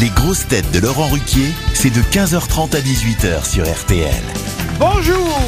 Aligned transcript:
Les 0.00 0.08
grosses 0.08 0.48
têtes 0.48 0.70
de 0.70 0.78
Laurent 0.80 1.08
Ruquier, 1.08 1.52
c'est 1.74 1.90
de 1.90 2.00
15h30 2.00 2.74
à 2.74 2.80
18h 2.80 3.44
sur 3.44 3.70
RTL. 3.70 4.10
Bonjour 4.78 5.38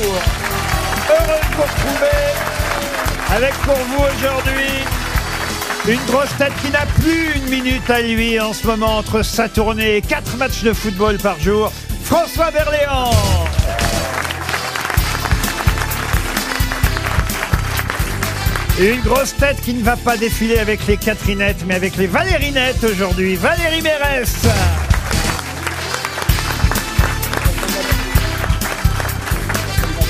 Heureux 1.09 1.40
de 1.40 1.56
vous 1.56 1.62
retrouver 1.62 2.18
avec 3.34 3.54
pour 3.61 3.75
vous 3.75 4.04
aujourd'hui 4.14 4.68
une 5.88 6.04
grosse 6.04 6.36
tête 6.36 6.52
qui 6.62 6.70
n'a 6.70 6.84
plus 6.84 7.32
une 7.36 7.48
minute 7.48 7.88
à 7.88 8.02
lui 8.02 8.38
en 8.41 8.52
ce 8.52 8.66
moment 8.66 8.98
entre 8.98 9.23
sa 9.23 9.48
tournée 9.48 9.96
et 9.96 10.02
quatre 10.02 10.36
matchs 10.36 10.62
de 10.62 10.75
football 10.75 11.16
par 11.16 11.41
jour, 11.41 11.73
François 12.05 12.50
Berléand 12.50 13.11
Une 18.80 19.00
grosse 19.02 19.36
tête 19.36 19.61
qui 19.61 19.75
ne 19.75 19.82
va 19.82 19.96
pas 19.96 20.16
défiler 20.16 20.59
avec 20.59 20.86
les 20.86 20.96
Catherinettes, 20.96 21.64
mais 21.67 21.75
avec 21.75 21.96
les 21.96 22.07
Valérinettes 22.07 22.82
aujourd'hui, 22.82 23.36
Valérie 23.36 23.82
Mérès 23.82 24.32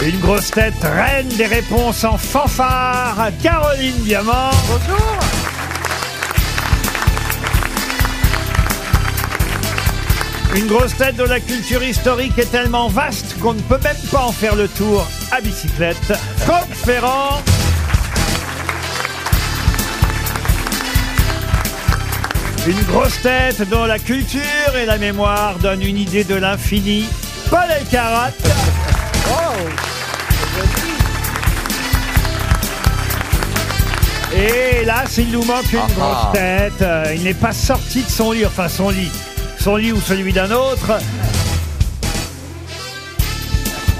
Une 0.04 0.18
grosse 0.20 0.50
tête 0.52 0.74
reine 0.82 1.28
des 1.28 1.46
réponses 1.46 2.04
en 2.04 2.16
fanfare, 2.16 3.30
Caroline 3.42 3.96
Diamant. 3.98 4.50
Bonjour. 4.68 5.18
Une 10.54 10.66
grosse 10.66 10.96
tête 10.96 11.16
dont 11.16 11.26
la 11.26 11.40
culture 11.40 11.82
historique 11.82 12.38
est 12.38 12.50
tellement 12.50 12.88
vaste 12.88 13.38
qu'on 13.40 13.54
ne 13.54 13.60
peut 13.62 13.78
même 13.82 13.96
pas 14.10 14.22
en 14.22 14.32
faire 14.32 14.54
le 14.54 14.68
tour 14.68 15.06
à 15.30 15.40
bicyclette. 15.40 16.12
Franck 16.38 16.68
Ferrand. 16.72 17.40
Une 22.64 22.80
grosse 22.84 23.20
tête 23.20 23.68
dont 23.68 23.86
la 23.86 23.98
culture 23.98 24.40
et 24.80 24.86
la 24.86 24.96
mémoire 24.96 25.58
donnent 25.58 25.82
une 25.82 25.96
idée 25.96 26.22
de 26.22 26.36
l'infini. 26.36 27.06
Paul 27.50 27.68
Elkarat. 27.68 28.30
Et 34.32 34.82
hélas, 34.82 35.18
il 35.18 35.32
nous 35.32 35.42
manque 35.42 35.72
une 35.72 35.94
grosse 35.96 36.32
tête. 36.32 36.80
Euh, 36.82 37.12
Il 37.16 37.24
n'est 37.24 37.34
pas 37.34 37.52
sorti 37.52 38.04
de 38.04 38.08
son 38.08 38.30
lit, 38.30 38.46
enfin 38.46 38.68
son 38.68 38.90
lit. 38.90 39.10
Son 39.58 39.74
lit 39.74 39.90
ou 39.90 40.00
celui 40.00 40.32
d'un 40.32 40.52
autre. 40.52 41.00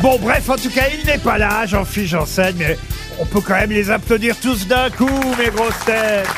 Bon, 0.00 0.18
bref, 0.20 0.48
en 0.48 0.56
tout 0.56 0.70
cas, 0.70 0.84
il 0.96 1.04
n'est 1.04 1.18
pas 1.18 1.36
là, 1.36 1.66
Jean-Philippe 1.66 2.10
Janssen, 2.10 2.54
mais 2.56 2.78
on 3.18 3.26
peut 3.26 3.40
quand 3.40 3.54
même 3.54 3.72
les 3.72 3.90
applaudir 3.90 4.36
tous 4.40 4.68
d'un 4.68 4.88
coup, 4.90 5.10
mes 5.36 5.50
grosses 5.50 5.84
têtes. 5.84 6.28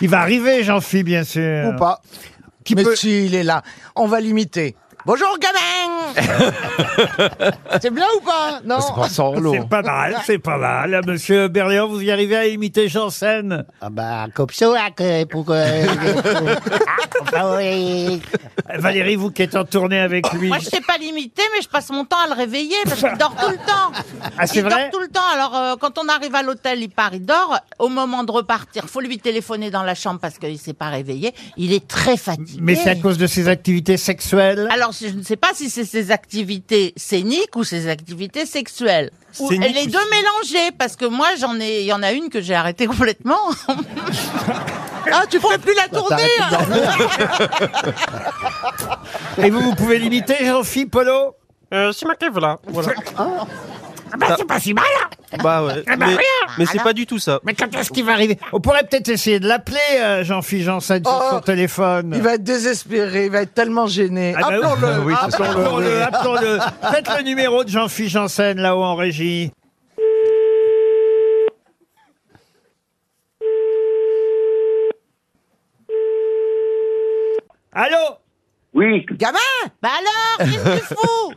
Il 0.00 0.08
va 0.08 0.20
arriver, 0.20 0.62
Jean-Philippe, 0.62 1.06
bien 1.06 1.24
sûr. 1.24 1.68
Ou 1.68 1.76
pas. 1.76 2.00
Qui 2.64 2.74
Mais 2.74 2.82
peut- 2.82 2.96
si, 2.96 3.26
il 3.26 3.34
est 3.34 3.44
là. 3.44 3.62
On 3.96 4.06
va 4.06 4.20
l'imiter. 4.20 4.76
Bonjour, 5.06 5.38
gamin 5.40 6.22
C'est 7.80 7.90
bien 7.94 8.04
ou 8.16 8.20
pas 8.20 8.60
Non 8.64 8.78
C'est 9.52 9.68
pas 9.68 9.80
mal, 9.80 10.16
c'est 10.26 10.38
pas 10.38 10.58
mal. 10.58 11.00
Monsieur 11.06 11.48
Berléand, 11.48 11.88
vous 11.88 12.02
y 12.02 12.10
arrivez 12.10 12.36
à 12.36 12.46
imiter 12.46 12.88
Janssen 12.88 13.64
Ah 13.80 13.88
bah, 13.90 14.26
comme 14.34 14.50
ça, 14.50 14.70
pour 15.30 15.46
que... 15.46 15.52
Ah, 17.34 17.56
oui. 17.56 18.20
Valérie, 18.76 19.16
vous 19.16 19.30
qui 19.30 19.42
êtes 19.42 19.56
en 19.56 19.64
tournée 19.64 19.98
avec 20.00 20.30
lui. 20.32 20.48
Moi, 20.48 20.58
je 20.58 20.66
sais 20.66 20.80
pas 20.80 20.96
l'imiter, 20.98 21.42
mais 21.54 21.62
je 21.62 21.68
passe 21.68 21.90
mon 21.90 22.04
temps 22.04 22.18
à 22.24 22.28
le 22.28 22.34
réveiller 22.34 22.76
parce 22.84 23.00
qu'il 23.00 23.16
dort 23.18 23.34
tout 23.34 23.48
le 23.50 23.56
temps. 23.56 23.92
Ah, 24.36 24.46
c'est 24.46 24.56
il 24.56 24.62
vrai 24.62 24.70
dort 24.82 24.90
tout 24.92 25.00
le 25.00 25.08
temps. 25.08 25.20
Alors, 25.32 25.56
euh, 25.56 25.74
quand 25.80 25.98
on 25.98 26.08
arrive 26.08 26.34
à 26.34 26.42
l'hôtel, 26.42 26.82
il 26.82 26.90
part, 26.90 27.14
il 27.14 27.24
dort. 27.24 27.58
Au 27.78 27.88
moment 27.88 28.24
de 28.24 28.32
repartir, 28.32 28.84
faut 28.88 29.00
lui 29.00 29.18
téléphoner 29.18 29.70
dans 29.70 29.82
la 29.82 29.94
chambre 29.94 30.20
parce 30.20 30.38
qu'il 30.38 30.58
s'est 30.58 30.74
pas 30.74 30.88
réveillé. 30.90 31.32
Il 31.56 31.72
est 31.72 31.86
très 31.86 32.16
fatigué. 32.16 32.58
Mais 32.60 32.74
c'est 32.74 32.90
à 32.90 32.94
cause 32.96 33.18
de 33.18 33.26
ses 33.26 33.48
activités 33.48 33.96
sexuelles 33.96 34.68
Alors, 34.70 34.92
je 34.92 35.08
ne 35.08 35.22
sais 35.22 35.36
pas 35.36 35.50
si 35.54 35.70
c'est 35.70 35.84
ses 35.84 36.10
activités 36.10 36.92
scéniques 36.96 37.56
ou 37.56 37.64
ses 37.64 37.88
activités 37.88 38.46
sexuelles. 38.46 39.10
Ou 39.40 39.48
Scéniques 39.48 39.74
les 39.74 39.82
ou- 39.84 39.90
deux 39.90 40.10
mélangés, 40.10 40.72
parce 40.78 40.96
que 40.96 41.04
moi, 41.04 41.28
j'en 41.38 41.58
ai, 41.60 41.80
il 41.82 41.86
y 41.86 41.92
en 41.92 42.02
a 42.02 42.12
une 42.12 42.28
que 42.28 42.40
j'ai 42.40 42.54
arrêtée 42.54 42.86
complètement. 42.86 43.38
Ah, 45.12 45.24
tu 45.28 45.38
ferais 45.40 45.58
plus 45.58 45.74
la 45.74 45.88
tournée 45.88 46.22
hein 46.40 46.58
Et 49.42 49.50
vous, 49.50 49.60
vous 49.60 49.74
pouvez 49.74 49.98
l'imiter, 49.98 50.36
Jean-Philippe 50.44 50.90
Polo 50.90 51.34
Euh, 51.72 51.92
c'est 51.92 52.06
marqué, 52.06 52.28
voilà. 52.30 52.58
voilà. 52.66 52.92
Ah 54.10 54.16
bah, 54.16 54.26
c'est 54.38 54.46
pas 54.46 54.58
si 54.58 54.72
mal 54.72 54.84
Bah 55.42 55.62
ouais. 55.62 55.82
bah, 55.86 55.94
mais 55.98 56.06
rien. 56.06 56.18
mais 56.56 56.64
c'est 56.64 56.82
pas 56.82 56.94
du 56.94 57.04
tout 57.06 57.18
ça. 57.18 57.40
Mais 57.44 57.52
quand 57.52 57.72
est-ce 57.76 57.90
qu'il 57.90 58.06
va 58.06 58.12
arriver 58.12 58.38
On 58.54 58.60
pourrait 58.60 58.84
peut-être 58.84 59.10
essayer 59.10 59.38
de 59.38 59.46
l'appeler, 59.46 59.76
euh, 60.00 60.24
Jean-Philippe 60.24 60.64
Janssen, 60.64 61.04
sur 61.04 61.14
Oh, 61.22 61.28
son 61.32 61.40
téléphone. 61.40 62.12
Il 62.16 62.22
va 62.22 62.34
être 62.34 62.42
désespéré, 62.42 63.26
il 63.26 63.30
va 63.30 63.42
être 63.42 63.52
tellement 63.52 63.86
gêné. 63.86 64.34
Ah 64.34 64.48
bah 64.48 64.48
oui. 64.50 64.64
Appelons-le 64.64 65.00
Oui, 65.04 65.14
appelons-le, 65.20 66.02
appelons-le. 66.02 66.58
Faites 66.90 67.10
le 67.18 67.22
numéro 67.22 67.64
de 67.64 67.68
Jean-Philippe 67.68 68.10
Janssen, 68.12 68.58
là-haut 68.58 68.82
en 68.82 68.94
régie. 68.94 69.52
Oui, 78.74 79.04
Gamin 79.12 79.38
bah 79.82 79.88
alors, 79.98 80.50
qu'est-ce 80.50 80.64
que 80.64 80.78
tu 80.78 80.94
fous? 80.94 81.32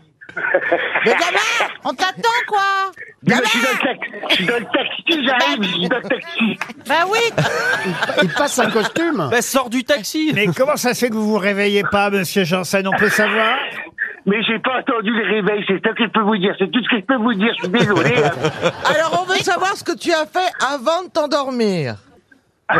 Mais 1.05 1.11
gamin 1.11 1.71
On 1.83 1.93
t'attend, 1.93 2.29
quoi 2.47 2.91
je 3.23 3.33
suis 3.35 3.61
dans 3.61 3.69
le 3.69 3.83
taxi, 3.83 4.11
je 4.29 4.35
suis 4.35 4.45
dans 4.45 4.57
le 4.59 4.65
taxi, 4.65 5.25
j'arrive, 5.25 5.63
je 5.63 5.67
suis 5.67 5.89
dans 5.89 5.97
le 5.97 6.03
taxi. 6.09 6.59
Bah 6.87 7.05
oui. 7.11 7.19
Il 8.23 8.29
passe 8.29 8.59
un 8.59 8.69
costume 8.71 9.27
Bah 9.29 9.41
sors 9.41 9.69
du 9.69 9.83
taxi. 9.83 10.31
Mais 10.33 10.47
comment 10.47 10.77
ça 10.77 10.93
se 10.93 10.99
fait 11.05 11.09
que 11.09 11.15
vous 11.15 11.27
vous 11.27 11.37
réveillez 11.37 11.83
pas, 11.91 12.09
monsieur 12.09 12.43
Janssen? 12.45 12.87
On 12.87 12.97
peut 12.97 13.09
savoir? 13.09 13.57
Mais 14.25 14.41
j'ai 14.43 14.59
pas 14.59 14.79
entendu 14.79 15.11
les 15.11 15.25
réveils, 15.41 15.63
c'est 15.67 15.81
ça 15.85 15.93
que 15.93 16.03
je 16.05 16.09
peux 16.09 16.21
vous 16.21 16.37
dire, 16.37 16.55
c'est 16.59 16.71
tout 16.71 16.81
ce 16.83 16.89
que 16.89 16.97
je 16.97 17.05
peux 17.05 17.15
vous 17.17 17.33
dire, 17.33 17.51
je 17.57 17.63
suis 17.63 17.71
désolé. 17.71 18.15
hein. 18.23 18.31
Alors, 18.85 19.21
on 19.23 19.31
veut 19.31 19.39
savoir 19.39 19.75
ce 19.75 19.83
que 19.83 19.97
tu 19.97 20.13
as 20.13 20.25
fait 20.27 20.51
avant 20.73 21.03
de 21.03 21.09
t'endormir. 21.09 21.95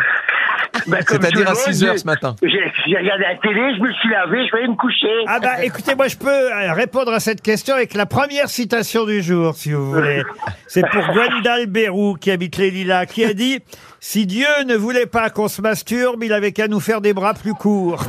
Ben, 0.87 0.99
C'est-à-dire 1.07 1.47
à 1.47 1.51
le 1.51 1.55
monde, 1.57 1.73
6 1.73 1.83
heures 1.83 1.99
ce 1.99 2.05
matin. 2.05 2.35
J'ai 2.41 2.97
regardé 2.97 3.23
la 3.23 3.35
télé, 3.35 3.75
je 3.77 3.81
me 3.81 3.91
suis 3.93 4.09
lavé, 4.09 4.45
je 4.47 4.51
vais 4.51 4.57
aller 4.59 4.67
me 4.67 4.75
coucher. 4.75 5.07
Ah 5.27 5.39
bah 5.39 5.63
écoutez, 5.63 5.95
moi 5.95 6.07
je 6.07 6.17
peux 6.17 6.29
euh, 6.29 6.73
répondre 6.73 7.11
à 7.13 7.19
cette 7.19 7.41
question 7.41 7.75
avec 7.75 7.93
la 7.93 8.05
première 8.05 8.49
citation 8.49 9.05
du 9.05 9.21
jour, 9.21 9.55
si 9.55 9.71
vous 9.71 9.91
voulez. 9.91 10.23
C'est 10.67 10.83
pour 10.89 11.01
Gwendal 11.13 11.67
Bérou, 11.67 12.15
qui 12.15 12.31
habite 12.31 12.57
les 12.57 12.71
Lilas, 12.71 13.05
qui 13.05 13.23
a 13.25 13.33
dit 13.33 13.59
«Si 13.99 14.25
Dieu 14.25 14.47
ne 14.65 14.75
voulait 14.75 15.05
pas 15.05 15.29
qu'on 15.29 15.47
se 15.47 15.61
masturbe, 15.61 16.23
il 16.23 16.33
avait 16.33 16.51
qu'à 16.51 16.67
nous 16.67 16.79
faire 16.79 17.01
des 17.01 17.13
bras 17.13 17.33
plus 17.33 17.53
courts. 17.53 18.03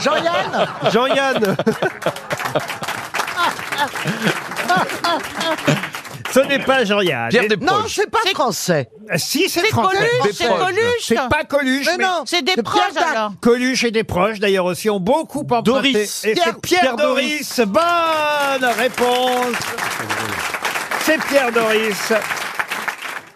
Jean-Yann» 0.00 0.68
Jean-Yann. 0.92 1.56
Ce 6.32 6.40
n'est 6.40 6.58
pas 6.60 6.84
Jean-Yann. 6.84 7.28
Pierre 7.28 7.48
Desproges. 7.48 7.68
Non, 7.68 7.84
c'est 7.88 8.10
pas 8.10 8.18
français. 8.34 8.88
Ah, 9.08 9.18
Si, 9.18 9.48
c'est 9.48 9.60
C'est 9.60 9.66
français. 9.68 9.96
Coluche, 9.96 10.34
c'est. 10.36 10.46
Coluche. 10.48 10.80
C'est 11.02 11.14
pas 11.28 11.44
Coluche, 11.48 11.86
Mais 11.86 11.96
mais 11.98 12.04
non, 12.04 12.22
C'est 12.26 12.42
des 12.42 12.52
c'est 12.54 12.62
proches, 12.62 12.80
Pierre 12.92 13.04
Dac. 13.04 13.16
alors. 13.16 13.32
Coluche 13.40 13.84
et 13.84 13.90
des 13.90 14.04
proches, 14.04 14.38
d'ailleurs, 14.38 14.64
aussi, 14.66 14.88
ont 14.90 15.00
beaucoup 15.00 15.40
emprunté. 15.40 15.62
Doris. 15.70 16.24
Et 16.24 16.32
Pierre- 16.34 16.44
c'est 16.54 16.60
Pierre, 16.60 16.80
Pierre 16.80 16.96
Doris. 16.96 17.60
Bonne 17.66 18.70
réponse. 18.78 19.56
C'est 21.04 21.20
Pierre 21.24 21.50
Doris. 21.52 22.12